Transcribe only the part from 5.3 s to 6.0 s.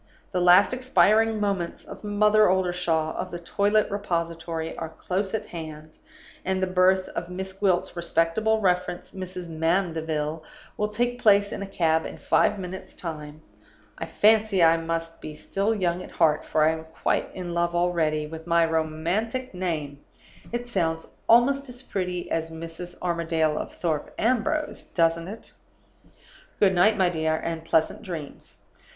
at hand,